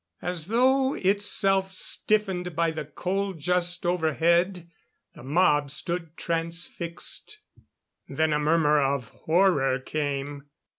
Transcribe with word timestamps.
As 0.23 0.47
though 0.47 0.95
itself 0.95 1.71
stiffened 1.71 2.55
by 2.55 2.71
the 2.71 2.85
cold 2.85 3.37
just 3.37 3.85
overhead, 3.85 4.67
the 5.13 5.21
mob 5.21 5.69
stood 5.69 6.17
transfixed. 6.17 7.37
Then 8.09 8.33
a 8.33 8.39
murmur 8.39 8.81
of 8.81 9.09
horror 9.09 9.77
came. 9.77 10.45